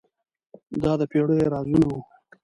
[0.83, 1.99] دا د پیړیو رازونه وو.